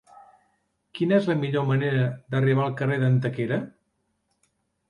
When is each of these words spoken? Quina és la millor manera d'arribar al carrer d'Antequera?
Quina 0.99 1.19
és 1.23 1.27
la 1.31 1.35
millor 1.43 1.67
manera 1.73 2.07
d'arribar 2.33 2.65
al 2.65 2.75
carrer 2.81 3.01
d'Antequera? 3.05 3.61